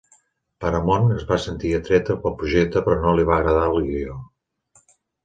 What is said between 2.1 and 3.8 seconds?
pel projecte però no li va agradar el